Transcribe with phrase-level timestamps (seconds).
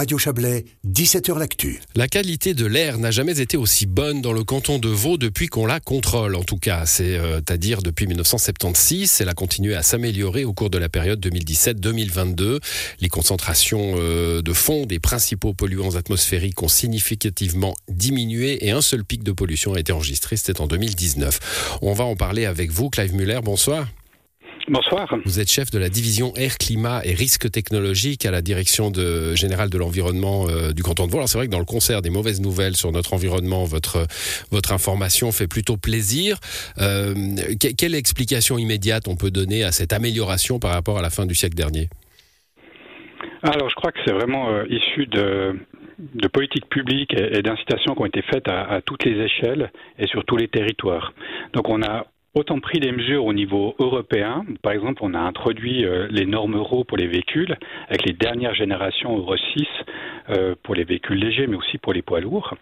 [0.00, 1.78] Radio Chablais, 17h L'actu.
[1.94, 5.48] La qualité de l'air n'a jamais été aussi bonne dans le canton de Vaud depuis
[5.48, 6.86] qu'on la contrôle, en tout cas.
[6.86, 9.18] C'est-à-dire euh, depuis 1976.
[9.20, 12.60] Elle a continué à s'améliorer au cours de la période 2017-2022.
[13.00, 19.04] Les concentrations euh, de fond des principaux polluants atmosphériques ont significativement diminué et un seul
[19.04, 21.78] pic de pollution a été enregistré, c'était en 2019.
[21.82, 23.40] On va en parler avec vous, Clive Muller.
[23.44, 23.86] Bonsoir.
[24.70, 25.12] Bonsoir.
[25.24, 29.34] Vous êtes chef de la division Air, Climat et Risques technologiques à la direction de,
[29.34, 31.16] générale de l'environnement euh, du canton de Vaud.
[31.16, 34.06] Alors c'est vrai que dans le concert des mauvaises nouvelles sur notre environnement, votre,
[34.52, 36.38] votre information fait plutôt plaisir.
[36.78, 37.14] Euh,
[37.58, 41.34] quelle explication immédiate on peut donner à cette amélioration par rapport à la fin du
[41.34, 41.88] siècle dernier?
[43.42, 45.58] Alors je crois que c'est vraiment euh, issu de,
[45.98, 50.06] de politiques publiques et, d'incitations qui ont été faites à, à toutes les échelles et
[50.06, 51.12] sur tous les territoires.
[51.54, 54.44] Donc on a autant pris des mesures au niveau européen.
[54.62, 57.56] Par exemple, on a introduit euh, les normes euro pour les véhicules,
[57.88, 59.66] avec les dernières générations Euro 6
[60.30, 62.54] euh, pour les véhicules légers, mais aussi pour les poids lourds.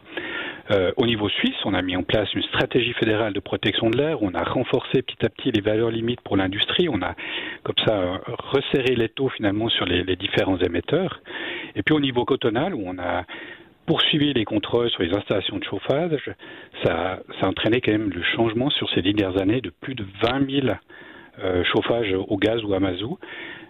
[0.71, 3.97] Euh, au niveau suisse, on a mis en place une stratégie fédérale de protection de
[3.97, 4.23] l'air.
[4.23, 6.89] On a renforcé petit à petit les valeurs limites pour l'industrie.
[6.91, 7.15] On a,
[7.63, 8.21] comme ça,
[8.53, 11.21] resserré les taux finalement sur les, les différents émetteurs.
[11.75, 13.25] Et puis au niveau cotonal, où on a
[13.89, 16.31] poursuivi les contrôles sur les installations de chauffage,
[16.85, 20.05] ça, ça a entraîné quand même le changement sur ces dernières années de plus de
[20.23, 20.77] 20 000
[21.39, 23.19] euh, chauffages au gaz ou à mazout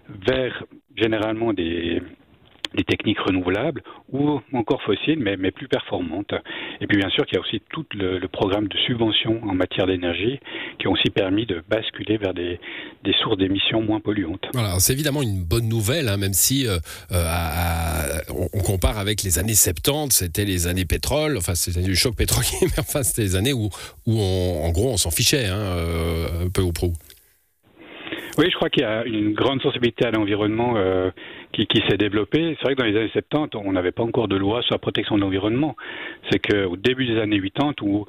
[0.08, 0.64] vers
[0.96, 2.02] généralement des,
[2.74, 6.32] des techniques renouvelables ou encore fossiles, mais, mais, plus performantes.
[6.80, 9.54] Et puis bien sûr qu'il y a aussi tout le, le, programme de subvention en
[9.54, 10.38] matière d'énergie
[10.78, 12.60] qui ont aussi permis de basculer vers des,
[13.04, 14.46] des sources d'émissions moins polluantes.
[14.52, 16.78] Voilà, c'est évidemment une bonne nouvelle, hein, même si euh,
[17.12, 21.96] euh à, on compare avec les années 70, c'était les années pétrole, enfin c'était du
[21.96, 23.68] choc pétrolier, mais enfin c'était les années où,
[24.06, 26.92] où on, en gros on s'en fichait, hein, euh, peu ou prou.
[28.38, 31.10] Oui, je crois qu'il y a une grande sensibilité à l'environnement euh,
[31.52, 32.56] qui, qui s'est développée.
[32.58, 34.78] C'est vrai que dans les années 70, on n'avait pas encore de loi sur la
[34.78, 35.76] protection de l'environnement.
[36.30, 38.06] C'est qu'au début des années 80, où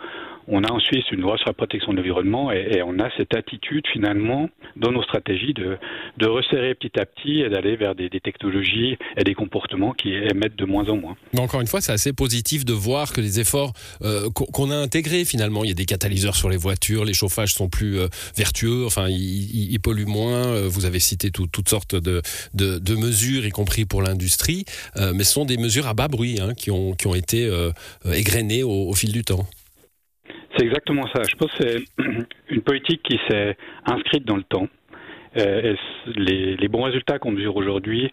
[0.50, 3.36] on a en Suisse une loi sur la protection de l'environnement et, on a cette
[3.36, 5.78] attitude finalement dans nos stratégies de,
[6.26, 10.66] resserrer petit à petit et d'aller vers des, technologies et des comportements qui émettent de
[10.66, 11.16] moins en moins.
[11.38, 15.26] Encore une fois, c'est assez positif de voir que les efforts euh, qu'on a intégrés
[15.26, 18.86] finalement, il y a des catalyseurs sur les voitures, les chauffages sont plus euh, vertueux,
[18.86, 20.48] enfin ils, polluent moins.
[20.48, 22.22] Euh, vous avez cité tout, toutes sortes de,
[22.96, 24.66] mesures, y compris pour l'industrie,
[24.96, 27.50] mais ce sont des mesures à bas bruit hein, qui, ont, été
[28.06, 29.46] égrenées au fil du temps.
[30.60, 31.22] C'est exactement ça.
[31.24, 31.84] Je pense que c'est
[32.50, 33.56] une politique qui s'est
[33.86, 34.68] inscrite dans le temps.
[35.38, 35.76] Euh,
[36.18, 38.12] les, bons résultats qu'on mesure aujourd'hui,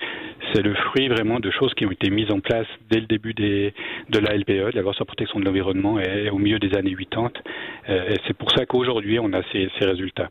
[0.53, 3.35] c'est le fruit vraiment de choses qui ont été mises en place dès le début
[3.35, 3.73] de
[4.13, 5.99] la LPE, de la loi sur protection de l'environnement,
[6.31, 7.33] au milieu des années 80.
[7.89, 10.31] Euh, et c'est pour ça qu'aujourd'hui, on a ces résultats.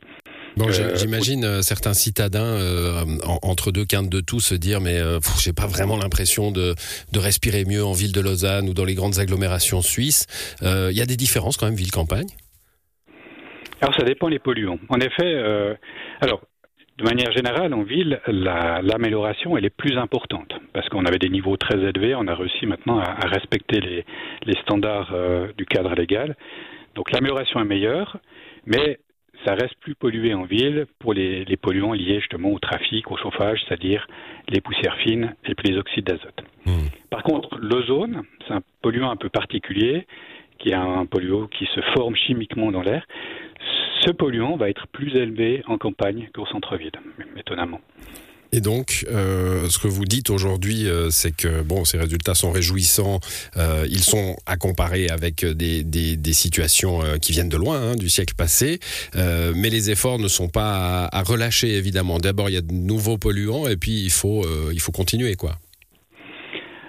[0.57, 4.79] Bon, euh, j'imagine euh, certains citadins euh, en, entre deux quintes de tout se dire
[4.79, 6.75] mais euh, j'ai pas vraiment l'impression de,
[7.11, 10.27] de, respirer mieux en ville de Lausanne ou dans les grandes agglomérations suisses.
[10.61, 12.27] Il y a des différences quand même ville-campagne?
[13.81, 14.79] Alors ça dépend les polluants.
[14.89, 15.75] En effet, euh,
[16.21, 16.41] alors
[16.97, 21.29] de manière générale, en ville, l'amélioration, la, elle est plus importante parce qu'on avait des
[21.29, 22.15] niveaux très élevés.
[22.15, 24.05] On a réussi maintenant à, à respecter les,
[24.45, 26.37] les standards euh, du cadre légal.
[26.95, 28.17] Donc l'amélioration est meilleure,
[28.65, 28.99] mais
[29.45, 33.17] ça reste plus pollué en ville pour les, les, polluants liés justement au trafic, au
[33.17, 34.07] chauffage, c'est-à-dire
[34.49, 36.43] les poussières fines et puis les oxydes d'azote.
[36.65, 36.71] Mmh.
[37.09, 40.07] Par contre, l'ozone, c'est un polluant un peu particulier,
[40.57, 43.05] qui est un polluant qui se forme chimiquement dans l'air.
[44.01, 46.91] Ce polluant va être plus élevé en campagne qu'au centre-ville,
[47.37, 47.81] étonnamment.
[48.55, 52.53] Et donc, euh, ce que vous dites aujourd'hui, euh, c'est que bon, ces résultats sont
[52.53, 53.19] réjouissants.
[53.57, 58.07] Euh, ils sont à comparer avec des, des, situations qui viennent de loin, hein, du
[58.07, 58.79] siècle passé.
[59.13, 62.17] Mais les efforts ne sont pas à, relâcher, évidemment.
[62.17, 65.51] D'abord, il y a de nouveaux polluants, et puis il faut, il faut continuer, quoi.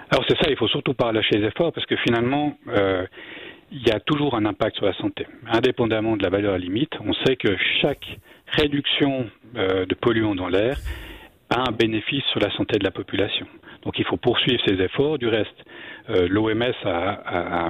[0.09, 2.57] Alors c'est ça, il faut surtout pas relâcher les efforts, parce que finalement,
[3.71, 6.91] il y a toujours un impact sur la santé, indépendamment de la valeur limite.
[7.05, 7.49] On sait que
[7.81, 8.05] chaque
[8.53, 10.77] réduction de polluants dans l'air
[11.49, 13.47] a un bénéfice sur la santé de la population.
[13.83, 15.17] Donc il faut poursuivre ces efforts.
[15.17, 15.55] Du reste,
[16.09, 17.69] euh, l'OMS a, a, a,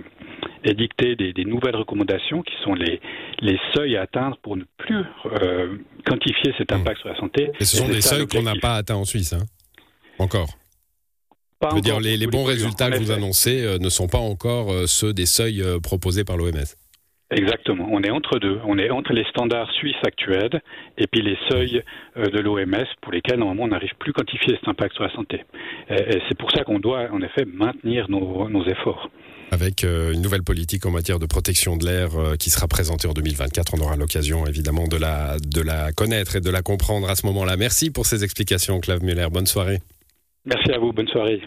[0.63, 2.99] édicté des, des, nouvelles recommandations qui sont les,
[3.39, 7.01] les, seuils à atteindre pour ne plus euh, quantifier cet impact mmh.
[7.01, 7.51] sur la santé.
[7.59, 9.45] Et ce sont Et des seuils qu'on n'a pas atteints en Suisse, hein
[10.19, 10.49] encore
[11.59, 14.19] pas Je veux dire, les, les bons résultats que vous annoncez euh, ne sont pas
[14.19, 16.53] encore ceux des seuils proposés par l'OMS.
[17.29, 17.89] Exactement.
[17.91, 18.59] On est entre deux.
[18.65, 20.61] On est entre les standards suisses actuels
[20.97, 21.83] et puis les seuils
[22.15, 25.11] euh, de l'OMS pour lesquels normalement on n'arrive plus à quantifier cet impact sur la
[25.11, 25.43] santé.
[25.89, 29.09] Et c'est pour ça qu'on doit en effet maintenir nos, nos efforts.
[29.51, 33.07] Avec euh, une nouvelle politique en matière de protection de l'air euh, qui sera présentée
[33.07, 37.09] en 2024, on aura l'occasion évidemment de la, de la connaître et de la comprendre
[37.09, 37.55] à ce moment-là.
[37.55, 39.27] Merci pour ces explications, Clave Muller.
[39.31, 39.79] Bonne soirée.
[40.45, 40.91] Merci à vous.
[40.91, 41.41] Bonne soirée.